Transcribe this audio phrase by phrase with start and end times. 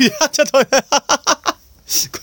[0.00, 0.80] いや、ちょっと、ごめんな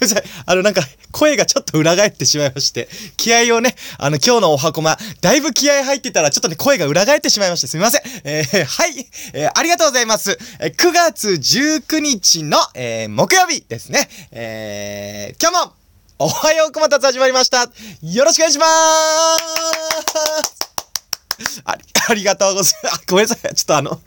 [0.07, 0.23] さい。
[0.45, 2.87] あの、なんか、声がちょっと裏返ってしまいまして、
[3.17, 8.01] 気合をね、あの、今日のお箱ま、だいぶ気合入ってたら、ちょっとね、声が裏返ってしまいまして、すみません。
[8.23, 10.37] えー、はい、えー、ありがとうございます。
[10.59, 14.09] え、9月19日の、えー、木曜日ですね。
[14.31, 15.73] えー、今日も、
[16.17, 17.63] おはようこまたつ始まりました。
[18.01, 18.69] よろしくお願いしまー
[21.45, 21.77] すあ、
[22.09, 23.05] ありがとうございます。
[23.07, 23.55] ごめんなさい。
[23.55, 23.99] ちょっとあの、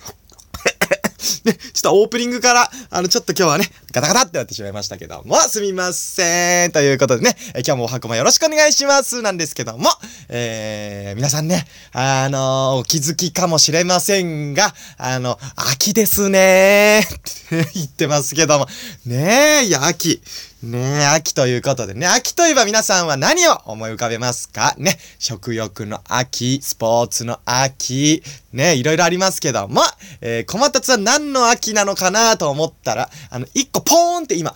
[1.44, 6.72] ね、ちょっとオープニングから、あの、ちょっと今日はね、ガタガタってなってしまいましたけども、すみません。
[6.72, 9.22] ということでね、え今日もお箱もよろしくお願いします。
[9.22, 9.90] なんですけども、
[10.28, 18.68] えー、皆さんね、あのお気づきかもしれませんが、あの、秋ですねーって言ってますけども、
[19.06, 20.22] ねえ、いや、秋。
[20.60, 24.74] ねえ、秋ということでね、秋といえば皆さんは何を思い浮かべますか？
[24.76, 29.82] ね、食欲の秋、スポーツの秋、ね、いろいろありますけども、
[30.20, 34.52] えー、小松は何の秋なのかなと思ったら、あの、一個ポーンって今、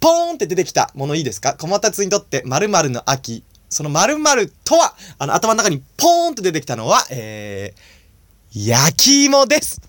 [0.00, 1.54] ポーンって出てきたものいいですか？
[1.54, 9.80] 小松にとって〇〇の秋、その〇〇とは、あの、頭の中にポーンって出てきたのは、えー、焼き芋です。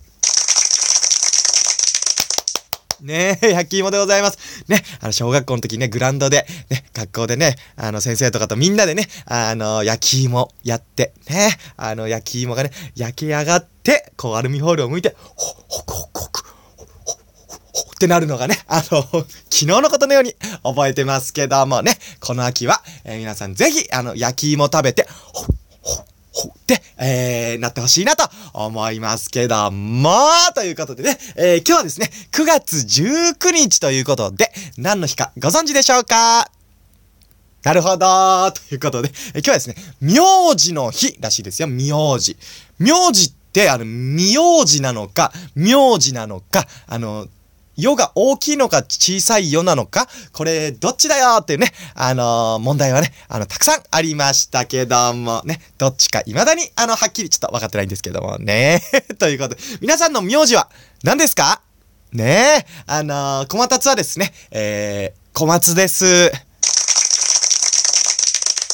[3.02, 4.64] ねえ、焼き芋でございます。
[4.68, 16.44] ね、あの、小学校の時ね、グランドで、ね、学校でね、あの、先生とかとみんなでね、あの、焼き芋やって、ね、あの、焼き芋がね、焼き上がって、こう、アルミホールを向いて、ほ、ほくほくほく、
[16.74, 17.18] ほ、ほ、
[17.72, 25.44] ほ、ってなるのがね、あの、 昨日のことのように覚えてますけどもね、この秋は、えー、皆さんぜひ、あの、焼き芋食べて、ほ、
[25.82, 26.04] ほ、
[26.36, 30.10] ほって、えー、なってほしいなと思いますけども、
[30.54, 36.50] ということでね、えー、今日はですね、9月19日ということで、何の日かご存知でしょうか？
[37.62, 38.52] なるほど。
[38.52, 42.36] ということで、えー、今日はですね、名字の日らしいですよ、名字。
[42.78, 44.26] 名字って、あの、名
[44.66, 47.28] 字なのか、名字なのか、あの、
[47.76, 58.82] 世が大きいのか小さい世なのかこれどっちだよっていうね、あのー、問題はね、あの、たくさんありましたけどもね、どっちか未だに、あの、はっきりちょっと分かってないんですけどもね。
[59.18, 60.68] ということで、皆さんの名字は
[61.02, 61.60] 何ですか？
[62.12, 66.45] ねえ、あのー、小松はですね、えー、小松です。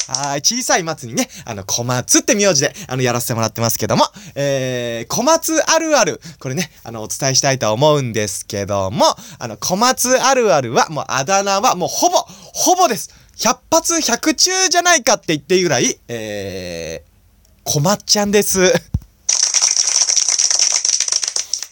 [0.07, 4.05] はい、小さい松にね、あの、小松って名字で、あの、やらせてもらってますけども、
[4.35, 9.05] えー、小松あるある、これね、あの、お伝えしたいと思うんですけども、
[9.39, 12.17] あの、小松あるあるは、もう、あだ名は、もう、ほぼ、
[12.53, 13.11] ほぼです。
[13.37, 18.73] 百発百中じゃないかって言っていいぐらい、えー、小松ちゃんです。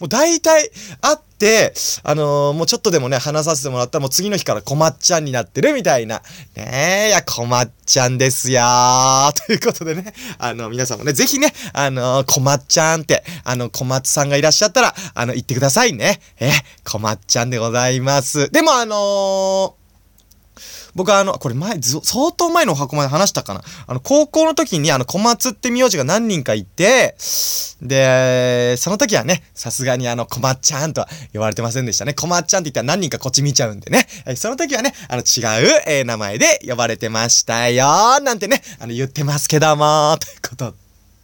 [0.01, 1.73] もう大体あって、
[2.03, 6.23] あのー、もうちょっとでもね、話させてもらったらもう次の日からこまっちゃんになってるみたいな。
[6.55, 9.31] ねえ、いや、こまっちゃんですよー。
[9.45, 16.19] ということでね、あの、皆さんもね、ぜひね、あのー、こまっちゃんって、あの、小松さんがいらっしゃったら、あの、言ってくださいね。
[16.39, 16.51] え、
[16.83, 18.49] こまっちゃんでございます。
[18.49, 19.80] でもあのー、
[20.95, 23.61] 僕はあの、これ前、相当前のお箱まで話したかな。
[23.87, 27.15] あの、高校の時にあの、小松って名字が何人かいて、
[27.81, 32.13] で、その時はね、さすがにあの、小松ちゃんとは呼ばれてませんでしたね。
[32.13, 34.07] 小松ちゃんって言ったら何人かこっち見ちゃうんでね。
[34.25, 40.75] えその時はね、あの、違う、えー、名前で呼ばれてましたよなんてね、あの、言ってますけども、ということ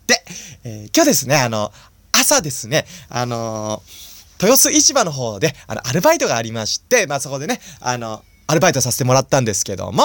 [0.07, 0.23] で、
[0.63, 1.71] えー、今日ですね、あの、
[2.11, 3.83] 朝ですね、あの
[4.41, 10.03] 豊洲市場の方で、あの、アルバイトがありまして、まあ、そこでね、あの、アルバイトさせてもらったんですけども、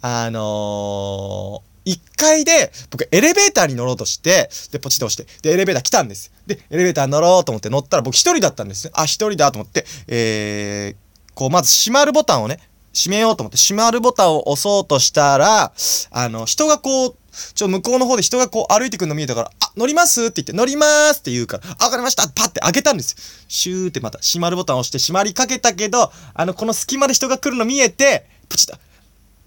[0.00, 6.32] あのー、1階で、僕エレベーターに乗ろうとして、で、ポチッと押して、で、エレベーター来たんです。
[6.46, 8.92] で、エレベーター乗ろうと思って乗ったら僕1人だったんですね。
[8.94, 12.60] あ、1人だと思って、えー、こう、まず閉まるボタンをね、
[12.92, 15.72] 閉めようと思って閉まるボタンを押そうとしたら、
[16.10, 17.16] あの、人がこう、
[17.54, 23.16] ちょ、向こうの方で人がこう歩いてくるの見えたから、あ、乗りますって言って、乗りますって言うから、あ、わかりましたパッて開けたんですよ。
[23.48, 28.78] シューってまた閉まるボタンを押して閉まりかけたけど、あの、この隙間で人が来るの見えて、プチッと、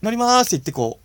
[0.02, 1.04] 乗りますって言ってこう、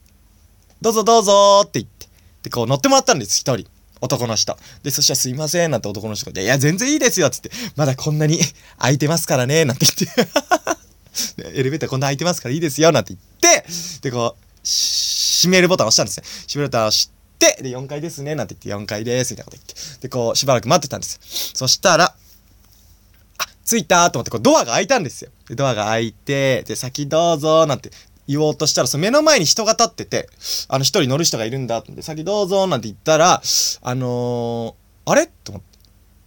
[0.81, 2.07] どうぞどうぞって言って、
[2.45, 3.69] で、こう乗ってもらったんです、一人。
[4.01, 4.57] 男の人。
[4.83, 8.39] で、そしたらすいません、なんて男の人が、いや、全然いいですよ、つって、まだこんなに
[8.79, 13.67] 空いてますからね、なんて言って、 エレベーターこんな空いてますからいいですよ、なんて言って、
[14.03, 15.08] で、こう、シュ
[15.39, 16.27] 閉めるボタン押したんですね。
[16.49, 20.01] 閉めるボタン押して、で、4階ですね、なんて言って、4階です、みたいなこと言って。
[20.01, 21.21] で、こう、しばらく待ってたんです。
[21.55, 22.05] そしたら、
[23.39, 25.31] あ、着いたと思って、こう、ドアが開いたんですよ。
[25.49, 27.91] で、ドアが開いて、で、先どうぞ、なんて
[28.27, 30.29] 言おうとしたら、その目の前に人が立ってて、
[30.69, 33.41] あの、一人乗る人がいるんだ、って、先どうぞ、なんて言ったら、
[33.83, 35.27] あのー、あれ？
[35.45, 35.79] と思って。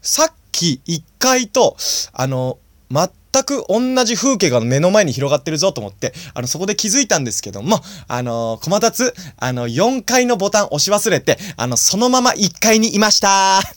[0.02, 1.76] さっき1階と、
[2.14, 9.04] あのー、全く同じ風景が目の前に広がってるぞと思って、あの、そこで気づいたんですけども、あのー、駒達、
[9.38, 13.62] あの、4階のボタン押し忘れて、あの、そのまま1階にいました。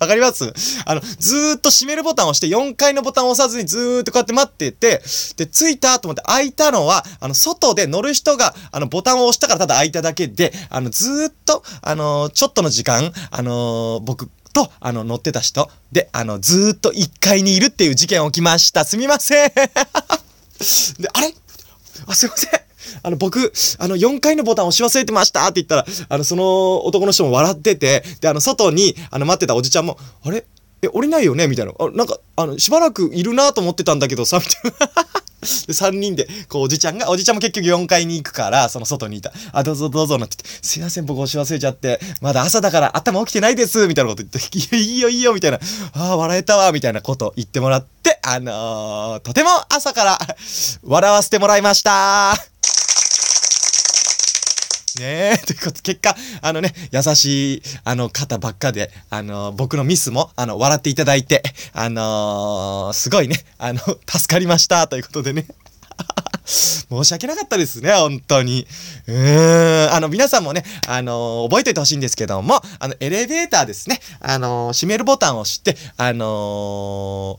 [0.00, 0.52] わかります？
[0.84, 5.00] あの、ずーっと閉めるボタンを押して4階のボタンを押さずにずーっとこうやって待ってて、
[5.36, 18.84] で、着いたと思って開いたのは、あの、外で乗る人が、あの、ボタンを押したからただ開いただけで、あの、ずーっと、あのちょっとの時間、あの僕、と、あの、乗ってた人で、あの、ずっと1階にいるっていう事件起きました。
[18.84, 19.50] すみません。
[19.50, 21.34] で、あれ？
[22.06, 22.60] あ、すいません。
[23.02, 30.44] あの、僕、あの、4階のボタン押し忘れてましたって言ったら、あの、その男の人も笑ってて、で、あの、外に、あの、待ってたおじちゃんも、あれ？
[30.82, 31.46] え、降りないよね？
[31.46, 31.72] みたいな。
[31.78, 34.92] あ、なんか、あの、しばらくいるなと思ってたんだけどさ、みたいな。
[35.66, 39.32] で、3人で、こう、おじちゃんが、おじちゃんも結局4階に行くから、その外にいた。
[39.52, 45.58] あ、どうぞどうぞ、なんて言って、すいません、僕押し忘れちゃって、まだ朝だから頭起きてないです、みたいなこと言って、い、 いいよいいよ、みたいな、
[45.94, 50.18] ああ、笑えたわ、みたいなこと言ってもらって、あのー、とても朝から
[50.84, 52.51] 笑わせてもらいました。
[54.98, 61.42] ねえ、 ということで、結果、あのね、優しい、あの、方ばっかで、あの、僕のミスも、あの、笑っていただいて、
[61.72, 65.46] あのー、すごいね、あの、 助かりました、ということでね。
[66.44, 68.66] 申し訳なかったですね、本当に。
[69.06, 69.94] うーん。
[69.94, 74.00] あの、皆さんもね、あのー、覚えておいてほしいんですけども、あの、エレベーターですね。
[74.20, 77.38] あのー、閉めるボタンを押して、あの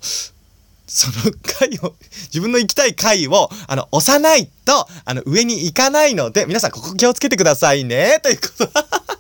[0.94, 1.96] その回を、
[2.26, 8.70] 自分の行きたい回を、あの、押さないと、あの、上に行かないので、皆さんここ気をつけてくださいね、ということ。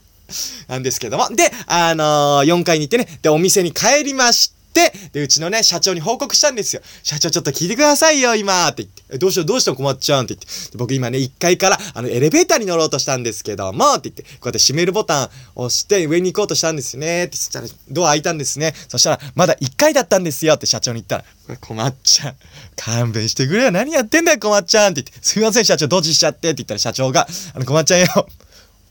[0.70, 1.30] なんですけども。
[1.30, 6.81] で、あのー、4階に行ってね、で、お店に帰りました、で、うちのね、社長に報告したんですよ。
[7.04, 9.18] 社長ちょっと聞いてくださいよ、今って言って。
[9.18, 10.78] どうしよう、どうしても困っちゃうんって言って。
[10.78, 17.25] 僕今ね、1階から、あの、エレベーターに乗ろうとしたんですけども、って言って、こうやって閉めるボタンを押して上に行こうとしたんですよね。
[17.25, 18.74] って、そしたら、ドア開いたんですね。
[18.88, 22.36] そしたら、まだ1階だったんですよって社長に言ったら、困っちゃう。
[22.75, 23.72] 勘弁してくれよ。
[23.72, 25.20] 何やってんだよ、困っちゃんって言って。
[25.22, 28.28] すいません、社長、ドジしちゃってって言ったら社長が、あの、困っちゃうよ。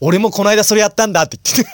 [0.00, 1.72] 俺もこの間それやったんだって言って。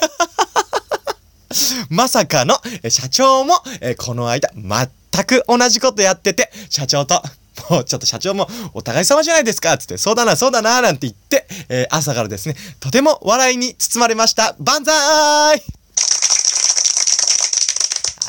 [1.89, 2.55] まさかの、
[2.89, 7.21] 社長も、えこの間、全く同じことやってて、社長と、
[7.69, 14.55] もうちょっと社長もお互い様じゃないですかつって、そうだな、そうだな、なんて言って、えー、朝からですね、とても笑いに包まれました。
[14.59, 14.93] 万歳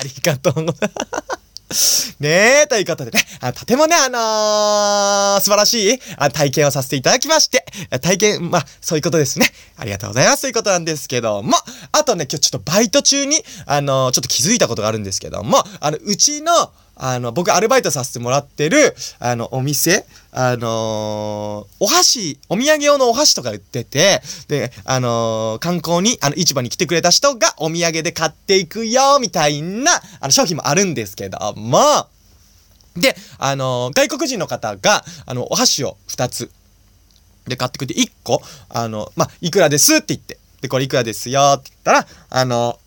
[0.01, 1.40] ありがとうございます。
[2.19, 7.65] ねえ、ということでね、あとてもね、あのー、素晴らしいあ体験をさせていただきまして、
[8.01, 9.47] 体験、まあ、そういうことですね。
[9.77, 10.43] ありがとうございます。
[10.43, 11.53] ということなんですけども、
[11.93, 13.37] あとね、今日ちょっとバイト中に、
[13.67, 16.73] あのー、ちょっと気づいたことがあるんですけども、あの、うちの、
[17.03, 31.79] あの、僕アルバイトさせてもらってる、あの、お店、あのー、お箸、お土産用のお箸とか売ってて、で、あのー、観光に、あの、市場に来てくれた人がお土産で買っていくよ、みたいな、あの、商品もあるんですけども、
[32.99, 36.51] で、あのー、外国人の方が、あの、お箸を2つ、
[37.49, 42.79] で、買ってくれて、1個、あの、まあ、いくらですって言って、で、これいくらですよって言ったら、あの、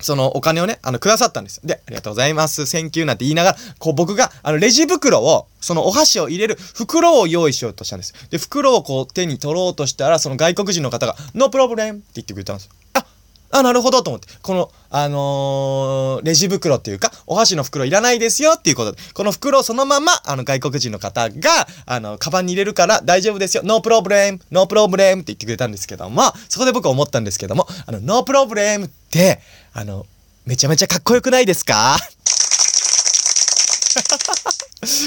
[0.00, 1.60] そのお金をね、あの、くださったんです。
[1.64, 2.66] で、ありがとうございます。
[2.66, 8.14] Thank you なんて言いながら、こう僕が、あの、レジ袋を、そのお箸を入れる袋を用意しようとしたんです。
[8.30, 12.72] で、袋をこう手に取ろうとしたら、その外国人の方が、 No problem って言ってくれたんですよ。
[12.94, 13.06] あ、
[13.50, 14.28] あ、なるほどと思って。
[14.42, 23.62] この、あのー、レジ袋っていうか、お箸の袋いらないですよっていうことで、この袋をそのまま、あの、外国人の方が、あの、カバンに入れるから大丈夫ですよ。
[23.64, 29.40] No problem, no problem って言ってくれたんですけども、そこで僕は思ったんですけども、あの、 no problem って、で
[29.72, 30.06] あの、
[30.44, 31.96] めちゃめちゃかっこよくないですか？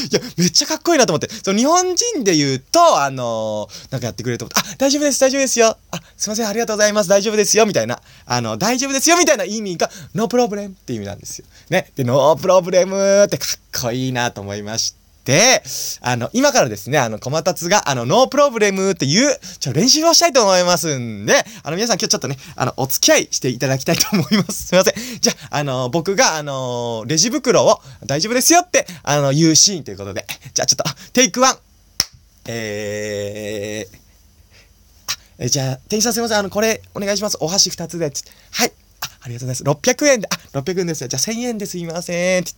[0.10, 1.30] いや、めっちゃかっこいいなと思って。
[1.44, 5.78] その日本人で言うと、あのー、なんかやってくれると思って、あ、大丈夫です、大丈夫ですよ。
[5.92, 8.02] あ、すいません、ありがとうございます、大丈夫ですよ、みたいな。
[8.26, 11.46] あの、大丈夫ですよ、みたいな意味が、 no problem って意味なんですよ。
[11.70, 11.92] ね。
[11.96, 15.07] で、 no problem ってかっこいいなと思いました。
[15.28, 15.62] で、
[16.00, 24.68] あの、今からですね、あの、コマタツが、あの、 no problem っていう、ちょ、練習をしたいと思いますんで、あの、皆さん今日ちょっとね、あの、お付き合いしていただきたいと思います。
[24.72, 24.94] すいません。
[25.20, 31.58] じゃあ、あの、僕が、あの、レジ袋を大丈夫ですよって、あの、言うシーンということで、じゃあちょっと、 take one。
[32.46, 33.98] えー、
[35.40, 36.38] えじゃあ、店員さんすいません。
[36.38, 37.36] あの、これ、お願いします。
[37.42, 38.06] お箸2つで。
[38.52, 38.72] はい。
[39.02, 39.92] あ、ありがとうございます。
[39.92, 41.10] 600円で、あ、600円ですよ。
[41.10, 42.44] じゃあ1000円ですいません。
[42.44, 42.54] って、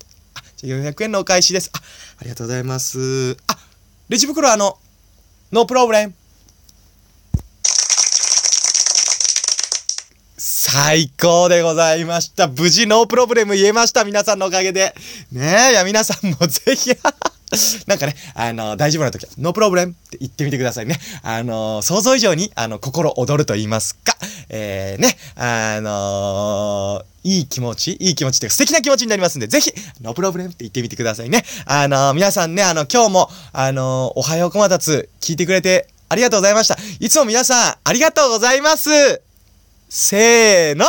[0.62, 1.72] じゃあ400円のお返しです。
[1.74, 1.80] あ、
[2.20, 3.38] ありがとうございます。
[3.48, 3.58] あ、
[4.10, 4.78] レジ袋あの、
[5.54, 6.14] no problem。
[10.38, 12.50] 最高でございました。
[12.50, 14.04] 無事 no problem 言えました。
[14.04, 14.94] 皆さんのおかげで。
[15.32, 16.92] ねえ、いや皆さんもぜひ
[17.88, 21.00] なんかね、あの、大丈夫な時は、 no problem って言ってみてくださいね。
[21.24, 24.16] あの、想像以上に、あの、心躍ると言いますか、
[24.50, 31.44] えー、ね、あのいい気持ち、いい気持ちっていうか素敵な気持ちになりますんで、ぜひ、No problem って言ってみてくださいね。
[31.66, 36.78] あの皆さんね、あの、今日も、あのおはようこまたつ、聞いてくれてありがとうございました。
[37.00, 39.22] いつも皆さん、ありがとうございます。
[39.90, 40.86] せーの。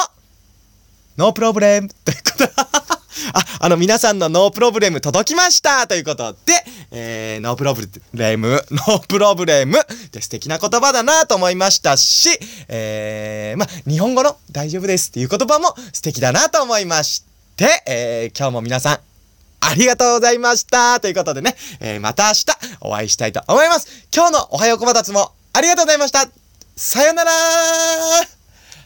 [1.18, 2.99] No problem ということで
[3.34, 5.86] あ、あの、皆さんの no problem 届きました。
[5.86, 12.30] ということで、えー、 no problem, no problem って素敵な言葉だなと思いましたし、
[12.68, 15.08] えー、ま、日本語の大丈夫です。
[15.08, 17.24] っていう言葉も素敵だなと思いまし
[17.56, 18.98] て、えー、今日も皆さん、
[19.62, 21.00] ありがとうございました。
[21.00, 22.46] ということでね、えー、また明日
[22.80, 24.06] お会いしたいと思います。
[24.14, 26.28] 今日のおはようこばたつもありがとうございました。
[26.76, 27.30] さよなら。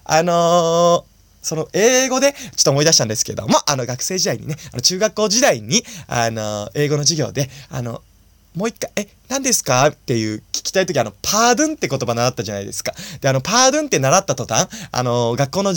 [0.07, 1.14] あのー
[1.45, 8.03] その英語でちょっと思い出したんですけども、あの学生時代にね、あの中学校時代に、あの、英語の授業で、あの、
[8.57, 9.89] もう一回、え、何ですか？
[9.89, 12.95] っていう聞きたいとき、あの、パードゥンって言葉習ったじゃないですか。
[13.21, 15.75] で、あの、パードゥンって習った途端、あの、学校の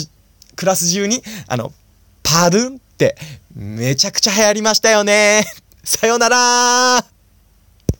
[0.56, 1.72] クラス中に、あの、
[2.22, 3.16] パードゥンって
[3.54, 5.44] めちゃくちゃ流行りましたよね。
[5.82, 7.17] さよなら